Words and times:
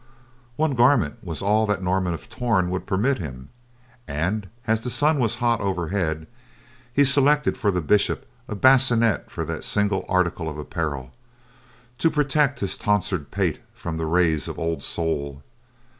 "One 0.55 0.73
garment 0.73 1.17
was 1.23 1.43
all 1.43 1.67
that 1.67 1.83
Norman 1.83 2.15
of 2.15 2.27
Torn 2.27 2.71
would 2.71 2.87
permit 2.87 3.19
him, 3.19 3.49
and 4.07 4.49
as 4.65 4.81
the 4.81 4.89
sun 4.89 5.19
was 5.19 5.35
hot 5.35 5.61
overhead, 5.61 6.25
he 6.91 7.05
selected 7.05 7.55
for 7.55 7.69
the 7.69 7.81
Bishop 7.81 8.25
a 8.47 8.55
bassinet 8.55 9.29
for 9.29 9.45
that 9.45 9.63
single 9.63 10.03
article 10.09 10.49
of 10.49 10.57
apparel, 10.57 11.11
to 11.99 12.09
protect 12.09 12.61
his 12.61 12.77
tonsured 12.77 13.29
pate 13.29 13.59
from 13.75 13.97
the 13.99 14.07
rays 14.07 14.47
of 14.47 14.57
old 14.57 14.81
sol. 14.81 15.43